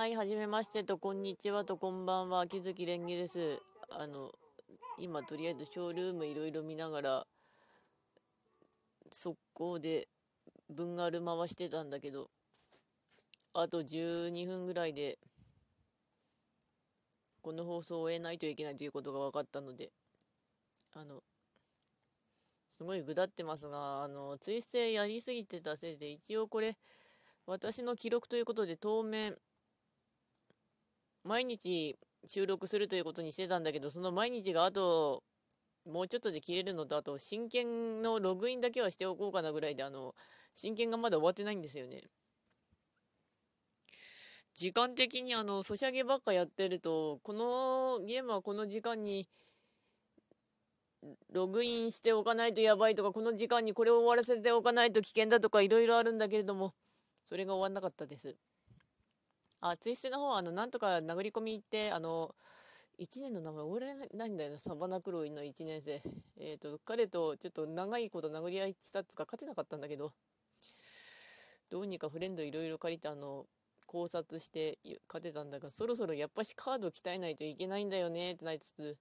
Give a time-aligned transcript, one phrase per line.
[0.00, 0.82] はい、はじめまして。
[0.82, 1.62] と、こんにちは。
[1.66, 3.60] と、こんばんは、木月蓮華です。
[3.90, 4.32] あの、
[4.98, 7.26] 今、とりあえずショールームいろいろ見ながら、
[9.10, 10.08] 速攻で、
[10.70, 12.30] 文がる回してたんだけど、
[13.52, 15.18] あと12分ぐらいで、
[17.42, 19.90] この放送を終えないといけないということが分かったので、
[20.94, 21.22] あの、
[22.70, 26.78] すごいぐだってますが、あの、ツイステやりすぎてたせいで、一応これ、
[27.44, 29.36] 私の記録ということで、当面、
[31.24, 35.22] 毎日収録するということにしてたんだけど、その毎日があと、
[35.86, 40.14] もうちょっとで切れるのと、あと、真剣のログインだけはしておこうかなぐらいで、あの、
[40.54, 42.02] 真剣がまだ終わってないんですよね。
[44.54, 49.26] 時間的にあの、ソシャゲばっかやってると、このゲームはこの時間に、
[51.32, 56.74] ログインしておかないとやばいとか、この時間にこれを終わらせておかないと危険だとか、いろいろあるんだけれども、
[57.24, 58.36] それが終わんなかったです。
[59.60, 62.34] あ、ツイステの方は、あの、なんとか殴り込み行って、あの、
[62.98, 66.02] 1年の名前覚えないんだよな、サバナクロイの1年生。
[66.38, 70.12] えっ、ー、と、彼とちょっと長いこと殴り合いしたっつか勝てなかったんだけど、
[71.70, 73.46] どうにかフレンドいろいろ借りて、あの、
[73.86, 78.96] 考察して勝てたんだが、そろそろやっぱしカード鍛えないといけないんだよねってなりつつ、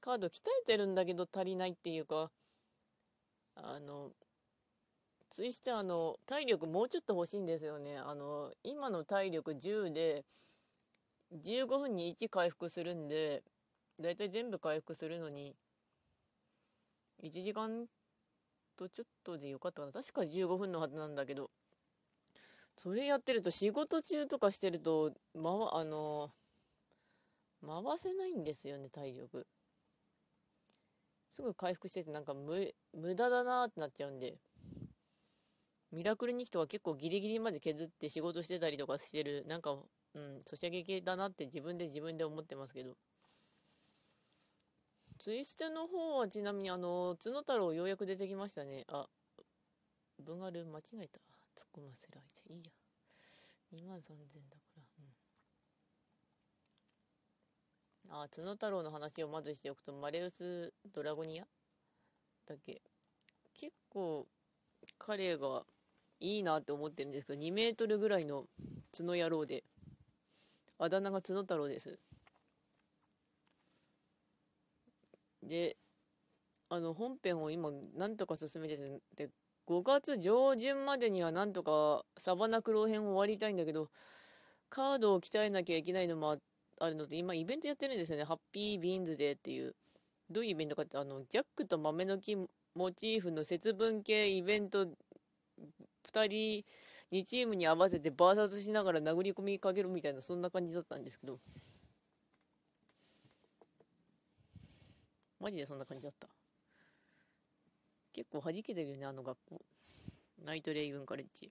[0.00, 2.30] カード鍛えてるんだけど足りないっていうか、
[3.56, 4.12] あの、
[5.32, 7.96] ツイステあの、体力もうちょっと欲しいんですよね。
[7.96, 10.26] あの、今の体力10で、
[11.32, 13.42] 15分に1回復するんで、
[13.98, 15.56] だいたい全部回復するのに、
[17.22, 17.86] 1時間
[18.76, 19.92] とちょっとでよかったかな。
[19.92, 21.50] 確か15分のはずなんだけど、
[22.76, 26.30] それやってると仕事中とかしてると、まわ、あの、
[27.66, 29.46] 回せないんですよね、体力。
[31.30, 34.36] すぐ回復しててなんか無無駄だなってなっちゃうんで、
[35.92, 39.76] ミラクルニキとか結構ギリギリまで削って仕事してたりとかしてる、なんか、
[40.14, 42.96] うん、ソシャゲ系だなって自分で自分で思ってますけど。
[45.18, 48.84] ツイステの方はちなみにあの、角太郎ようやく出てきましたね。
[48.88, 49.06] あ、
[50.18, 51.20] 文ル間違えた。
[51.54, 52.52] 突っ込ませられて。
[52.52, 52.72] いいや。
[53.72, 54.08] 2万3000
[54.50, 54.82] だから。
[55.00, 55.12] うん
[58.14, 61.46] あ、角太郎の話をまずしておくと、マレウス・ドラゴニア
[62.46, 62.82] だっけ？
[63.54, 64.26] 結構、
[64.98, 65.64] 彼が
[66.22, 68.46] いいなって思ってるんですけど、2メートルぐらいの
[68.96, 69.64] 角野郎で、
[70.78, 71.98] あだ名が角太郎です。
[75.42, 75.76] で、
[76.68, 78.78] あの、本編を今、なんとか進めて
[79.16, 79.28] て、
[79.66, 83.90] 5月上旬までにはなんとかサバナクロ編を終わりたいんだけど、
[84.70, 86.42] カードを鍛えなきゃいけないのもあって、
[86.82, 88.24] あるので、今イベントやってるんですよね。
[88.24, 89.74] ハッピービーンズデーっていう。
[90.30, 92.36] どういうイベントかって、あの、ジャックと豆の木
[92.74, 94.86] モチーフの節分系イベント、
[96.04, 96.64] 2人、
[97.10, 101.38] 2チームに合わせてバーサスしながら殴り込みかけるみたいな、そんな感じだったんですけど。
[105.40, 106.28] マジでそんな感じだった。
[108.12, 109.60] 結構弾けてるよね、あの学校。
[110.44, 111.50] ナイトレイブンカレッジ。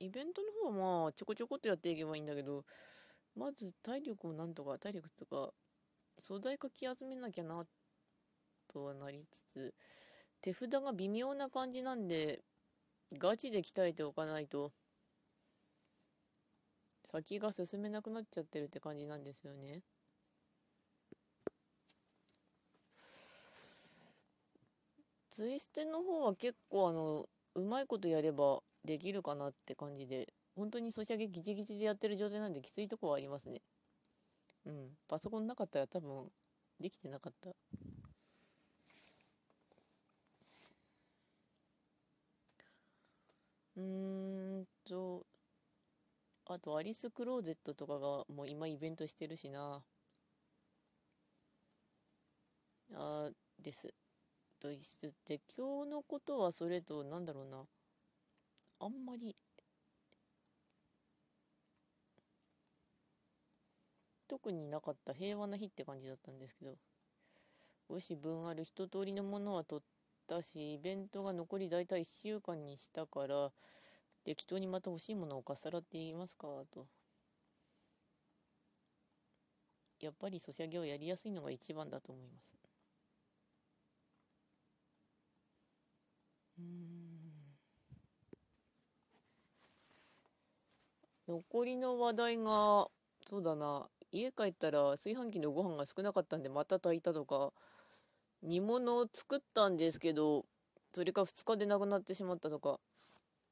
[0.00, 2.64] イベントの方はまあちょこちょこっとやっていけばいいんだけど、
[3.38, 5.52] まず体力をなんとか、体力とか、
[6.20, 7.64] 素材かき集めなきゃな、
[8.66, 9.74] とはなりつつ、
[10.40, 12.40] 手札が微妙な感じなんで、
[13.16, 14.72] ガチで鍛えておかないと、
[17.04, 19.82] 先が進めなくなっちゃってるって感じなんですよね。
[25.30, 33.62] ツイステの方は結構あの、うまいことやればできるかなって感じで、本当にソシャゲギチギチでやってる状態なんできついとこはありますね。
[34.66, 34.90] うん。
[35.08, 36.30] パソコンなかったら多分
[36.80, 37.50] できてなかった。
[43.76, 45.24] うーんと、
[46.46, 49.84] あとアリスクローゼットとかがもう今イベントしてるしな。
[52.94, 53.88] あです。
[54.60, 55.14] と言いつつ、
[55.56, 57.66] 今日のことはそれと、なんだろうな。
[58.80, 59.36] あんまり
[64.28, 66.76] 特になかった平和な日って感じだったんですけど
[67.88, 69.84] もし分ある一通りのものは取っ
[70.28, 73.50] たしイベントが残り大体1週間にしたから
[74.24, 76.86] 適当にまた欲しいものをかっさらっていますかと。
[80.00, 82.56] やっぱりソシャゲをやりやすいのが一番だと思います。
[86.58, 87.58] うん。
[91.28, 92.88] 残りの話題が、
[93.24, 97.52] そうだな、家帰ったら炊飯器のご飯が少なかったんでまた炊いたとか、
[98.42, 100.44] 煮物を作ったんですけど、
[100.92, 102.78] それか2日でなくなってしまったとか。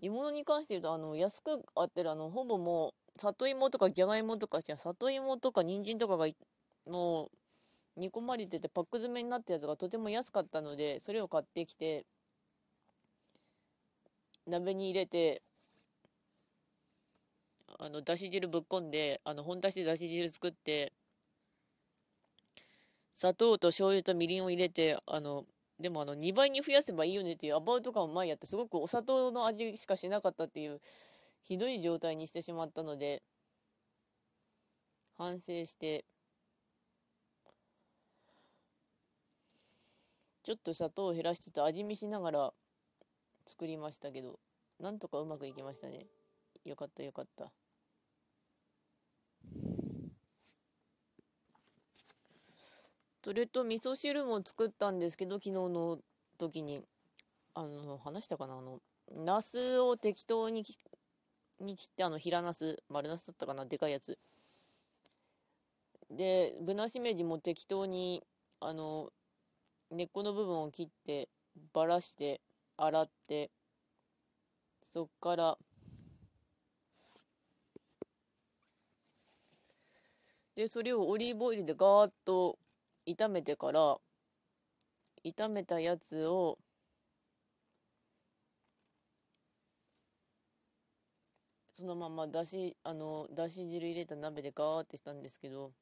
[0.00, 6.26] 煮物に関して言うと、あの、安くあってる、あの、ほぼもう、里芋とかじゃがいもとか、じゃ里芋とか人参とかが、
[6.86, 7.30] もう、
[8.00, 12.04] 煮込まれててパック詰めになったやつがとても安かったので、それを買ってきて、
[14.46, 15.42] 鍋に入れて、
[17.78, 20.92] あの、だし汁ぶっこんで、あの、本だしでだし汁作って、
[23.14, 25.46] 砂糖と醤油とみりんを入れて、あの、
[25.80, 30.80] でもあの、2倍に増やせばいいよねっていうアバウト感を前やって、すごくお砂糖の味しかしなかったっていう、
[31.42, 33.22] ひどい状態にしてしまったので、
[35.16, 36.04] 反省して、
[40.44, 42.52] ちょっと砂糖を減らしつつ味見しながら
[43.46, 44.40] 作りましたけど、
[44.80, 46.06] なんとかうまくいきましたね。
[46.64, 47.52] よかったよかった。
[53.24, 55.98] それと味噌汁も作ったんですけど、昨日の
[56.38, 56.82] 時に、
[57.54, 58.58] あの、話したかな？
[58.58, 58.80] あの、
[59.14, 60.64] ナスを適当に
[61.60, 63.64] に切って、あの、平ナス、丸ナスだったかな？
[63.64, 64.18] でかいやつ。
[66.10, 68.24] で、ぶなしめじも適当に、
[68.58, 69.10] あの、
[69.92, 71.28] 根っこの部分を切って、
[71.72, 72.40] ばらして、
[72.76, 73.50] 洗って、
[74.82, 75.56] そっから、
[80.56, 82.58] で、それをオリーブオイルでガーッと
[83.06, 84.00] 炒めてから、
[85.24, 86.58] 炒めたやつを、
[91.72, 95.74] そのままだし、あの、だし汁入れた鍋でガーってしたんですけど、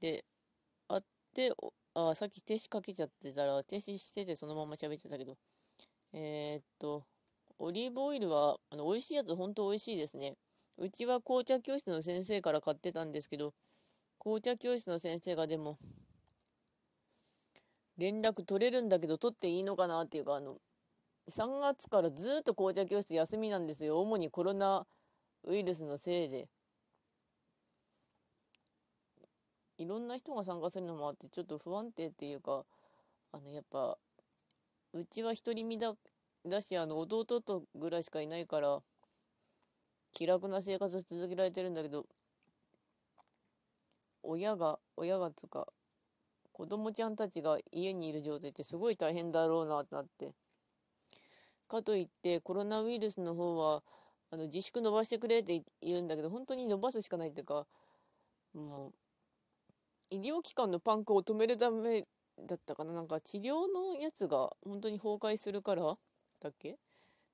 [0.00, 0.24] で、
[1.94, 5.36] あ、あ、さっき停止かけちゃってたら、停止しててそのまま喋ってたけど、
[6.12, 7.04] えー、っと、
[7.58, 10.36] オリーブオイルは、あの、美味しいやつ本当美味しいですね。
[10.78, 13.52] うちは紅茶教室の先生から買ってたんですけど、
[14.18, 15.78] 紅茶教室の先生がでも、
[17.98, 20.56] 連絡取れるんだけど取っていいのかなっていうか、あの、
[21.28, 24.00] 3月からずっと紅茶教室休みなんですよ。
[24.00, 24.86] 主にコロナ
[25.44, 26.48] ウイルスのせいで。
[29.80, 32.64] いろんな人が参加するのもあってちょっと不安定っていうか
[33.32, 33.96] あのやっぱ
[34.92, 35.94] うちは独り身だ
[36.46, 38.78] だしあの弟とぐらいしかいないから
[40.12, 42.04] 気楽な生活続けられてるんだけど
[44.22, 45.66] 親が親がつか
[46.52, 50.32] 子供ちゃんたちが家にいる状態ってすごい大変だろうなってなって。
[51.70, 53.82] かといってコロナウイルスの方は
[54.30, 57.64] あの自粛伸ばしてくれって言うんだけど本当に伸ばすしかないっていうか
[58.54, 58.92] もう
[60.10, 62.04] 医療機関のパンクを止めるため
[62.46, 62.92] だったかな？
[62.92, 65.82] なんか治療のやつが本当に崩壊するから？
[65.82, 66.76] だっけ？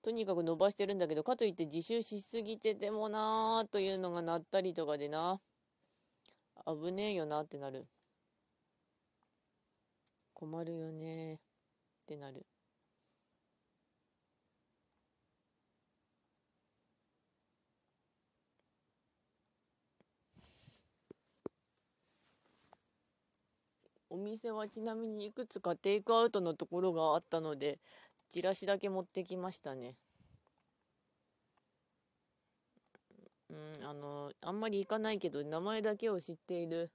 [0.03, 5.41] とにかく伸ばしてるんだけどかといって自習しすぎててもなーというのがなったりとかでな。
[6.67, 7.87] 危ねえよなってなる。
[10.35, 11.39] 困るよねっ
[12.07, 12.45] てなる。
[24.17, 27.79] お店はちなみにいくつかテイクアウトのところがあったので、
[28.31, 29.95] チラシだけ持ってきましたね。
[33.51, 36.91] うん、あの、あんまり行かないけど、名前だけを知っている。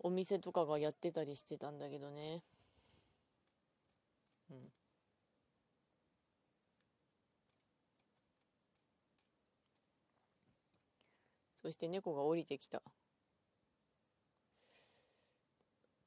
[0.00, 2.42] お店とかがやってたりしてたんだけどね。
[4.50, 4.79] うん。
[11.60, 12.82] そして猫が降りてきた。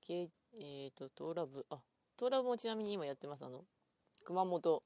[0.02, 1.78] けえっ、ー、と、トーラブ、あ、
[2.18, 3.46] トーラブもちなみに今やってます。
[3.46, 3.64] あの、
[4.24, 4.84] 熊本。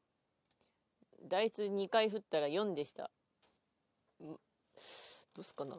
[1.27, 3.09] ダイス2回振ったら4でした。
[4.19, 4.37] ど
[5.39, 5.77] うすかな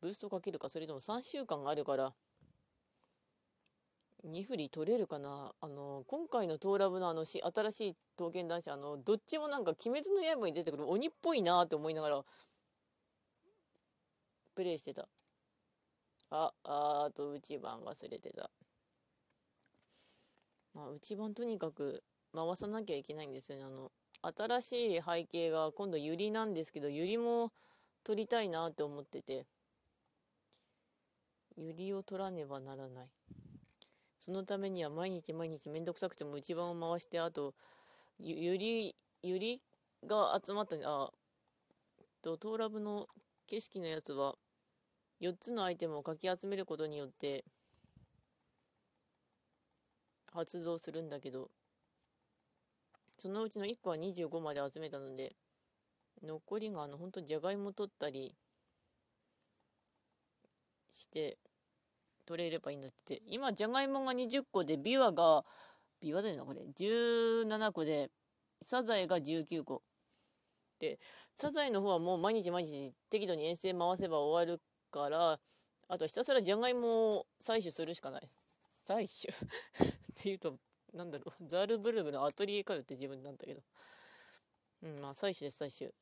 [0.00, 2.12] ブーストかけるか、それとも3週間あるから、
[4.24, 12.24] 2振り取れるかなあの、今回のトーラブのあのし、新しい刀剣男子、あの、どっちもなんか鬼滅の刃に出てくる鬼っぽいなって思いながら、
[14.54, 15.08] プレイしてた。
[16.30, 18.50] あ、ああと内番忘れてた。
[20.74, 22.02] まあ、内番とにかく
[22.34, 23.64] 回さなきゃいけないんですよね。
[23.64, 23.90] あの、
[24.22, 27.52] 新しい背景が今度ユリなんですけど、ユリも
[28.04, 29.46] 取りたいなって思ってて、
[31.56, 33.08] ユリを取らねばならない。
[34.18, 37.54] そのためには毎日毎日めんどくさくても内番を回して、あと、
[38.18, 39.62] ゆり、ゆり
[40.06, 41.10] が集まったあ、
[42.22, 43.08] と、トーラブの
[43.50, 44.36] 景色のやつは、
[45.20, 47.44] 4つのアイテムをかき集めることによって、
[50.32, 51.50] 発動するんだけど、
[53.18, 55.34] そのうちの1個は25まで集めたので、
[56.22, 58.36] 残りがあの、本当じゃがいも取ったり
[60.88, 61.36] して、
[62.26, 63.20] 取れればいいんだって。
[63.26, 65.44] 今、じゃがいもが20個で、ビワが、
[66.00, 66.60] ビワだよな、これ。
[66.76, 68.12] 17個で、
[68.62, 69.82] サザエが19個。
[70.80, 70.98] で、
[71.36, 74.60] サザエの方はもう毎日毎日適度に遠征回せば終わる
[74.90, 75.38] から、
[75.88, 78.22] あとひたすらじゃがいもを採取するしかない。
[78.88, 79.32] 採取？
[79.92, 80.58] っていうと、
[80.94, 83.62] なんだろう、ザールブルムのアトリエかよって自分なんだけど。
[84.82, 85.92] うん、まあ、採取です、採取。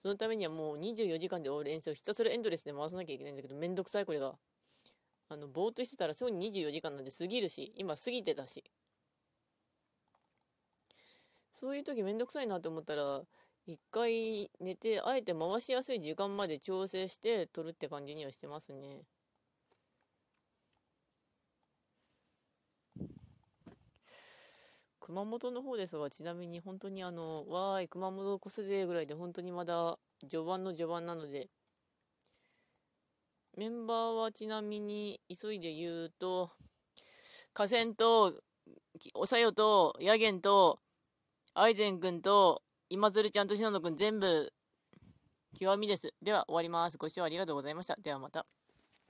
[0.00, 4.38] そのためにはもう24時間で終わる遠征をひたすらエンドレスで回さなきゃいけないんだけど、めんどくさい、これが。
[5.28, 8.64] あの、ぼーっとしてたらすぐに24時間なんで過ぎるし、今過ぎてたし。
[11.52, 13.22] そういう時めんどくさいなと思ったら、
[13.66, 19.02] 一回寝て、あえて回しやすい時間まで調整して撮るって感じにはしてますね。
[25.00, 31.48] 熊本の方ですが、ちなみに本当にあの、わーい、熊本越せぜぐらいで本当にまだ序盤の序盤なので、
[33.56, 36.52] メンバーはちなみに急いで言うと、
[37.54, 38.34] 河川と、
[39.14, 40.80] おさよと、ヤゲンと、
[41.60, 44.52] アイゼン君と、今鶴ちゃんと篠野君全部、
[45.58, 46.14] 極みです。
[46.22, 46.96] では終わります。
[46.98, 47.96] ご視聴ありがとうございました。
[48.00, 48.46] ではまた。